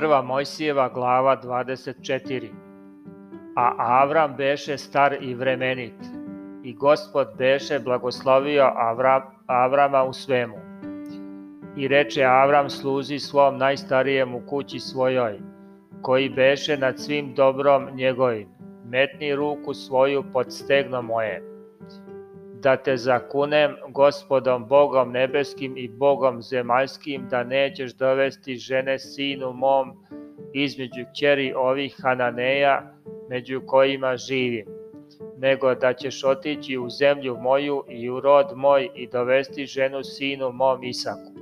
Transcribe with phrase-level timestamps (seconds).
[0.00, 2.48] Prva Mojsijeva glava 24
[3.56, 5.94] A Avram beše star i vremenit,
[6.64, 10.56] i gospod beše blagoslovio Avram, Avrama u svemu.
[11.76, 15.38] I reče Avram sluzi svom najstarijem u kući svojoj,
[16.02, 18.48] koji beše nad svim dobrom njegovim,
[18.86, 21.42] metni ruku svoju pod stegno moje,
[22.62, 29.92] da te zakunem gospodom Bogom nebeskim i Bogom zemaljskim da nećeš dovesti žene sinu mom
[30.52, 32.92] između kćeri ovih Hananeja
[33.28, 34.66] među kojima živim,
[35.38, 40.52] nego da ćeš otići u zemlju moju i u rod moj i dovesti ženu sinu
[40.52, 41.32] mom Isaku.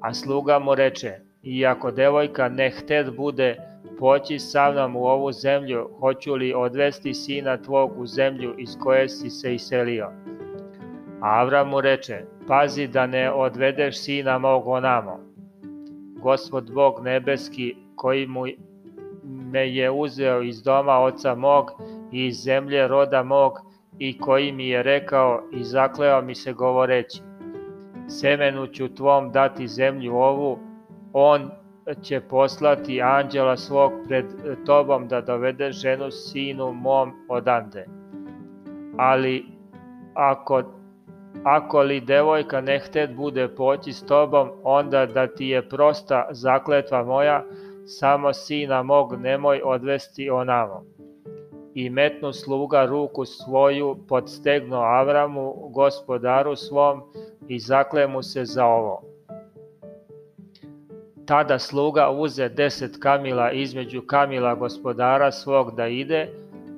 [0.00, 3.56] A sluga mu reče, iako devojka ne hted bude
[3.98, 9.08] poći sa mnom u ovu zemlju, hoću li odvesti sina tvog u zemlju iz koje
[9.08, 10.10] si se iselio?
[11.20, 15.20] A Avram mu reče, pazi da ne odvedeš sina mog onamo.
[16.22, 18.44] Gospod Bog nebeski, koji mu
[19.24, 21.70] me je uzeo iz doma oca mog
[22.12, 23.52] i iz zemlje roda mog
[23.98, 27.22] i koji mi je rekao i zakleo mi se govoreći,
[28.08, 30.58] semenu ću tvom dati zemlju ovu,
[31.12, 31.50] on
[31.94, 34.24] će poslati anđela svog pred
[34.66, 37.86] tobom da dovede ženu sinu mom odande.
[38.98, 39.44] Ali
[40.14, 40.62] ako,
[41.44, 47.04] ako li devojka ne htet bude poći s tobom, onda da ti je prosta zakletva
[47.04, 47.44] moja,
[47.86, 50.84] samo sina mog nemoj odvesti onamo.
[51.74, 57.02] I metnu sluga ruku svoju pod stegno Avramu, gospodaru svom,
[57.48, 59.15] i zakle mu se za ovo
[61.26, 66.28] Tada sluga uze deset kamila između kamila gospodara svog da ide,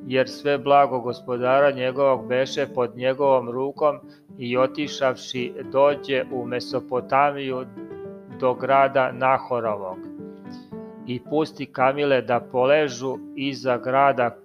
[0.06, 3.98] jer sve blago gospodara njegovog beše pod njegovom rukom
[4.38, 7.64] i otišavši dođe u Mesopotamiju
[8.40, 9.98] do grada Nahorovog.
[11.06, 14.36] I pusti kamile da poležu iza grada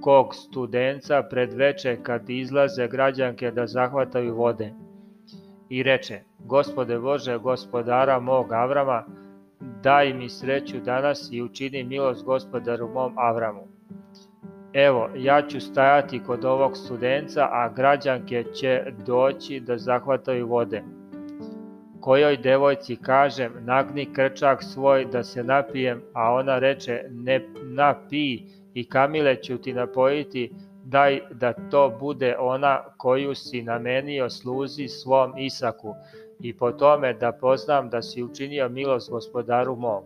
[0.00, 4.72] kog studenca pred veče kad izlaze građanke da zahvataju vode.
[5.68, 9.04] I reče, gospode Bože, gospodara mog Avrama,
[9.84, 13.62] daj mi sreću danas i učini milost gospodaru mom Avramu.
[14.72, 20.82] Evo, ja ću stajati kod ovog studenca, a građanke će doći da zahvataju vode.
[22.00, 28.42] Kojoj devojci kažem, nagni krčak svoj da se napijem, a ona reče, ne napij
[28.74, 30.52] i kamile ću ti napojiti,
[30.84, 35.94] daj da to bude ona koju si namenio sluzi svom Isaku,
[36.40, 40.02] i po tome da poznam da si učinio milost gospodaru mom.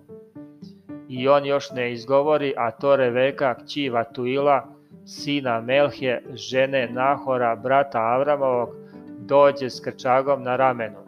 [1.08, 4.66] I on još ne izgovori, a to Reveka, kći Vatuila,
[5.06, 8.68] sina Melhje, žene Nahora, brata Avramovog,
[9.18, 10.98] dođe s krčagom na ramenu.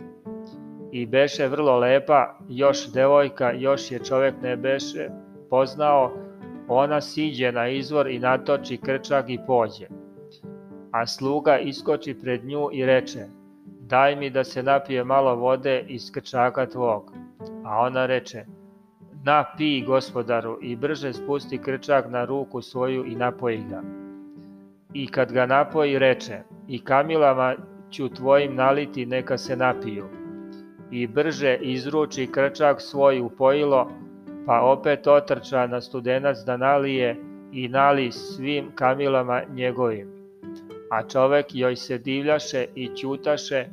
[0.93, 5.09] I beše vrlo lepa, još devojka, još je čovek ne beše
[5.51, 6.13] poznao,
[6.73, 9.87] ona siđe na izvor i natoči krčag i pođe.
[10.93, 13.27] A sluga iskoči pred nju i reče,
[13.81, 17.13] daj mi da se napije malo vode iz krčaka tvog.
[17.65, 18.45] A ona reče,
[19.25, 23.83] na pi gospodaru i brže spusti krčak na ruku svoju i napoji ga.
[24.95, 26.39] I kad ga napoji reče,
[26.69, 27.55] i kamilama
[27.91, 30.05] ću tvojim naliti neka se napiju.
[30.91, 33.91] I brže izruči krčak svoj u pojilo,
[34.51, 37.17] pa opet otrča na studenac da nalije
[37.53, 40.09] i nali svim kamilama njegovim.
[40.91, 43.67] A čovek joj se divljaše i ćutaše,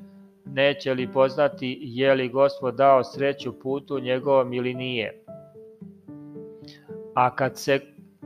[0.45, 5.23] neće li poznati je li gospod dao sreću putu njegovom ili nije.
[7.15, 7.79] A kad se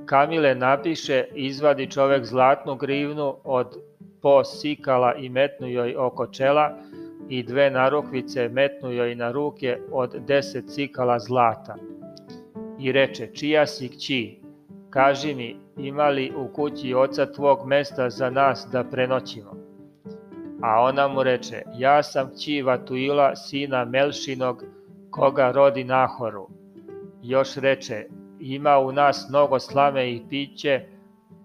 [0.06, 3.78] kamile napiše, izvadi čovek zlatnu grivnu od
[4.22, 6.78] po sikala i metnu joj oko čela
[7.30, 11.76] i dve narukvice metnu joj na ruke od deset sikala zlata.
[12.82, 14.40] I reče, čija si kći,
[14.90, 19.56] kaži mi, ima li u kući oca tvog mesta za nas da prenoćimo?
[20.62, 24.64] A ona mu reče, ja sam kći Vatuila, sina Melšinog,
[25.12, 26.48] koga rodi Nahoru.
[27.24, 28.06] Još reče,
[28.40, 30.82] ima u nas mnogo slame i piće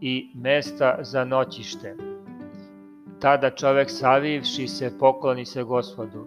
[0.00, 1.96] i mesta za noćište.
[3.20, 6.26] Tada čovek savivši se pokloni se gospodu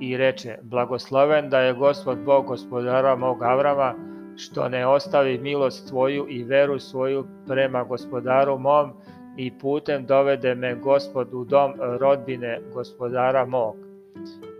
[0.00, 6.26] i reče, blagosloven da je gospod Bog gospodara mog Avrama, što ne ostavi milost tvoju
[6.28, 8.92] i veru svoju prema gospodaru mom,
[9.36, 13.76] i putem dovede me gospod u dom rodbine gospodara mog.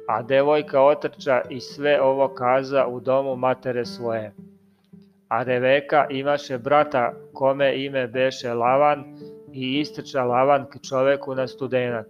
[0.08, 4.32] A devojka otrča i sve ovo kaza u domu matere svoje.
[5.28, 9.04] A Reveka imaše brata kome ime beše Lavan
[9.52, 12.06] i istrča Lavan k čoveku na studenac.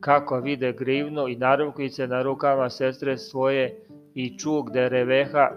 [0.00, 3.80] Kako vide grivnu i narukvice na rukama sestre svoje
[4.14, 5.50] i ču gde Reveha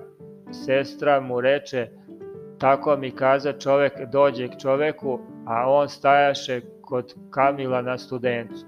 [0.52, 1.88] sestra mu reče,
[2.58, 8.66] tako mi kaza čovek dođe k čoveku, a on stajaše kod Kamila na studencu.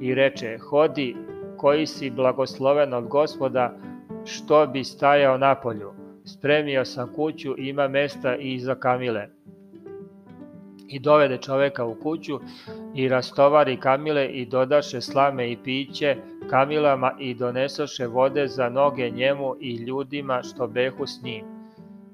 [0.00, 1.16] I reče, hodi
[1.56, 3.74] koji si blagosloven od gospoda,
[4.24, 5.92] što bi stajao napolju.
[6.24, 9.28] Spremio sam kuću, ima mesta i za Kamile.
[10.88, 12.40] I dovede čoveka u kuću
[12.94, 16.16] i rastovari Kamile i dodaše slame i piće
[16.48, 21.44] Kamilama i donesoše vode za noge njemu i ljudima što behu s njim.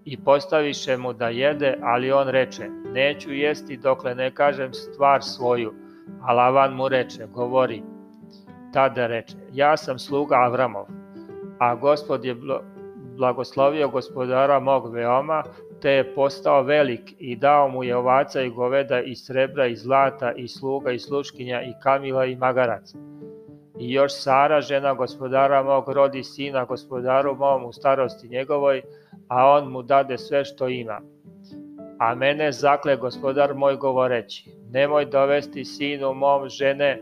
[0.04, 5.74] I postaviše mu da jede, ali on reče, neću jesti dokle ne kažem stvar svoju.
[6.22, 7.82] A Lavan mu reče, govori.
[8.72, 10.86] Tada reče, ja sam sluga Avramov,
[11.58, 12.36] a gospod je
[13.16, 15.42] blagoslovio gospodara mog veoma,
[15.80, 20.32] te je postao velik i dao mu je ovaca i goveda i srebra i zlata
[20.32, 22.98] i sluga i sluškinja i kamila i magaraca.
[23.78, 28.82] I još Sara, žena gospodara mog, rodi sina gospodaru mom u starosti njegovoj,
[29.28, 31.00] a on mu dade sve što ima.
[31.98, 37.00] A mene zakle gospodar moj govoreći, nemoj dovesti sinu mom žene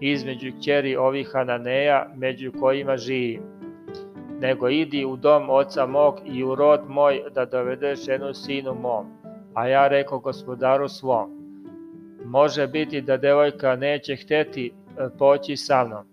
[0.00, 3.52] između kćeri ovih Hananeja, među kojima živim
[4.42, 9.06] nego idi u dom oca mog i u rod moj da dovedeš ženu sinu mom.
[9.54, 11.30] A ja rekao gospodaru svom,
[12.24, 16.11] može biti da devojka neće hteti e, poći sa mnom.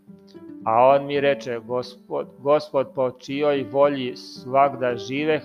[0.66, 5.42] A on mi reče, gospod, gospod po čijoj volji svakda živeh,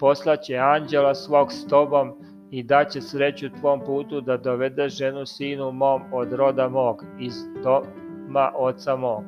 [0.00, 2.12] poslaće anđela svog s tobom
[2.50, 8.52] i daće sreću tvom putu da dovedeš ženu sinu mom od roda mog, iz doma
[8.56, 9.24] oca mog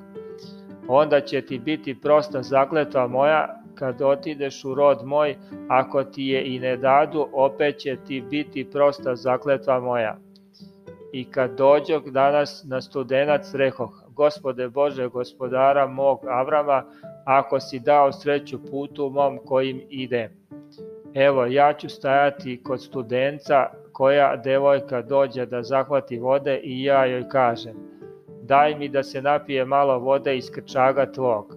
[0.93, 5.37] onda će ti biti prosta zakletva moja kad otideš u rod moj,
[5.69, 10.19] ako ti je i ne dadu, opet će ti biti prosta zakletva moja.
[11.13, 16.85] I kad dođog danas na studenac rehoh, gospode Bože, gospodara mog Avrama,
[17.25, 20.31] ako si dao sreću putu mom kojim idem.
[21.15, 27.29] Evo, ja ću stajati kod studenca koja devojka dođe da zahvati vode i ja joj
[27.29, 27.77] kažem–
[28.51, 31.57] daj mi da se napije malo vode iz krčaga tvog.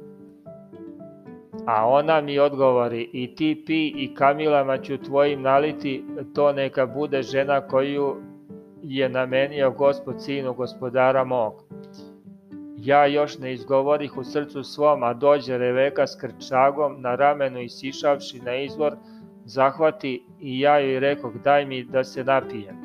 [1.65, 6.04] A ona mi odgovori, i ti pi i kamilama ću tvojim naliti,
[6.36, 8.15] to neka bude žena koju
[8.83, 11.73] je namenio gospod sinu gospodara mog.
[12.85, 18.39] Ja još ne izgovorih u srcu svom, a dođe Reveka s krčagom na ramenu sišavši
[18.39, 18.95] na izvor,
[19.45, 22.75] zahvati i ja joj rekoh daj mi da se napijem.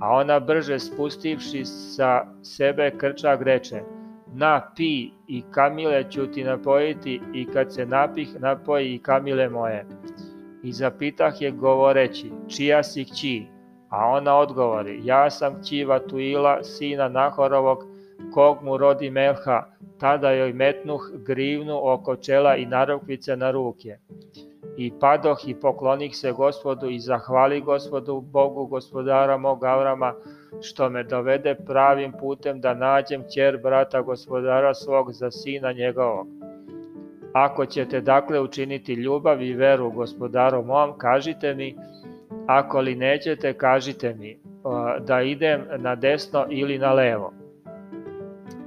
[0.00, 3.80] A ona brže spustivši sa sebe krčak reče,
[4.34, 9.86] na pi i kamile ću ti napojiti i kad se napih napoji i kamile moje.
[10.62, 13.46] I zapitah je govoreći, čija si kći?
[13.88, 17.91] A ona odgovori, ja sam kći Vatuila, sina Nahorovog,
[18.34, 19.62] kog mu rodi Melha,
[20.00, 23.98] tada joj metnuh grivnu oko čela i narukvice na ruke.
[24.76, 30.14] I padoh i poklonih se gospodu i zahvali gospodu Bogu gospodara mog Avrama,
[30.62, 36.26] što me dovede pravim putem da nađem ćer brata gospodara svog za sina njegovog.
[37.32, 41.76] Ako ćete dakle učiniti ljubav i veru gospodaru mom, kažite mi,
[42.46, 44.38] ako li nećete, kažite mi,
[45.00, 47.32] da idem na desno ili na levo.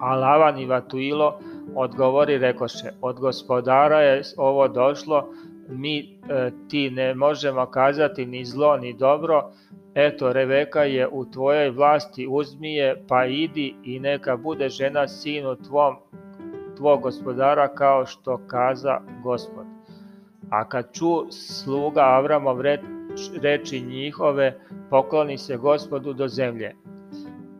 [0.05, 1.39] A Lavan i Vatuilo
[1.75, 5.29] odgovori rekoše, od gospodara je ovo došlo,
[5.69, 9.51] mi e, ti ne možemo kazati ni zlo ni dobro,
[9.95, 15.55] eto Reveka je u tvojoj vlasti, uzmi je, pa idi i neka bude žena sinu
[15.55, 15.95] tvom,
[16.77, 19.65] tvog gospodara kao što kaza gospod.
[20.49, 22.81] A kad ču sluga Avramov reč,
[23.41, 24.59] reči njihove,
[24.89, 26.75] pokloni se gospodu do zemlje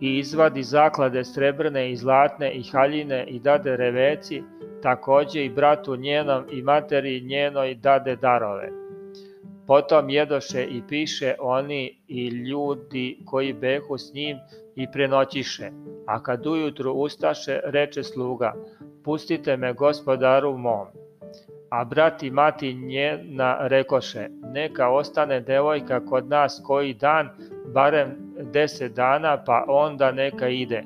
[0.01, 4.43] i izvadi zaklade srebrne i zlatne i haljine i dade reveci,
[4.83, 8.69] takođe i bratu njenom i materi njenoj dade darove.
[9.67, 14.37] Potom jedoše i piše oni i ljudi koji behu s njim
[14.75, 15.69] i prenoćiše.
[16.07, 18.53] A kad ujutru ustaše, reče sluga,
[19.03, 20.87] pustite me gospodaru mom.
[21.69, 27.29] A brat i mati njena rekoše, neka ostane devojka kod nas koji dan,
[27.73, 30.83] barem deset dana, pa onda neka ide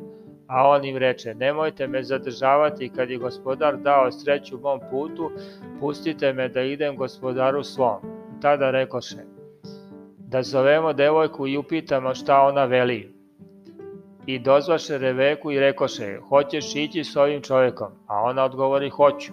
[0.49, 5.31] A on im reče, nemojte me zadržavati kad je gospodar dao sreću mom putu,
[5.79, 8.01] pustite me da idem gospodaru svom.
[8.41, 9.17] Tada rekoše,
[10.17, 13.13] da zovemo devojku i upitamo šta ona veli.
[14.25, 17.91] I dozvaše Reveku i rekoše, hoćeš ići s ovim čovekom?
[18.07, 19.31] A ona odgovori, hoću.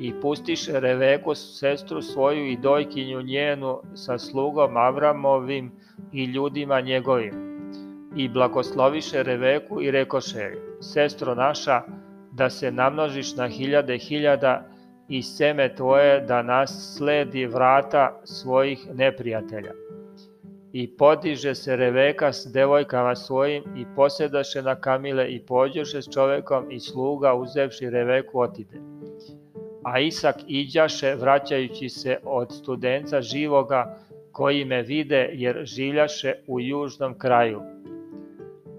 [0.00, 5.72] I pustiše Reveku, sestru svoju i dojkinju njenu sa slugom Avramovim
[6.12, 7.52] i ljudima njegovim
[8.16, 10.50] i blagosloviše Reveku i rekoše,
[10.80, 11.82] sestro naša,
[12.32, 14.68] da se namnožiš na hiljade hiljada
[15.08, 19.72] i seme tvoje da nas sledi vrata svojih neprijatelja.
[20.72, 26.70] I podiže se Reveka s devojkama svojim i posjedaše na kamile i pođoše s čovekom
[26.70, 28.80] i sluga uzevši Reveku otide.
[29.84, 33.98] A Isak iđaše vraćajući se od studenca živoga
[34.32, 37.60] koji me vide jer življaše u južnom kraju.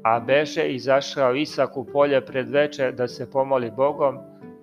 [0.04, 4.18] A beše izašao Isak u polje pred veče da se pomoli Bogom,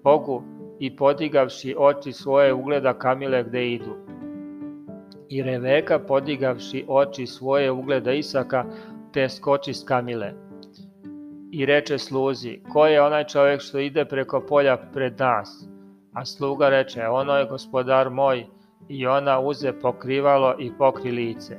[0.05, 0.43] Bogu
[0.81, 3.97] i podigavši oči svoje ugleda kamile gde idu.
[5.29, 8.65] I Reveka podigavši oči svoje ugleda Isaka,
[9.13, 10.33] te skoči s kamile.
[11.53, 15.69] I reče sluzi, ko je onaj čovjek što ide preko polja pred nas?
[16.13, 18.47] A sluga reče, ono je gospodar moj,
[18.91, 21.57] i ona uze pokrivalo i pokri lice.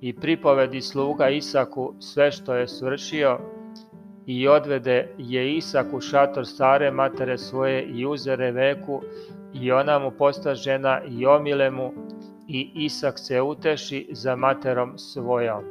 [0.00, 3.38] I pripovedi sluga Isaku sve što je svršio,
[4.26, 9.02] i odvede je Isak u šator stare matere svoje i uze Reveku
[9.54, 11.92] i ona mu posta žena i omile mu
[12.48, 15.64] i Isak se uteši za materom svojom.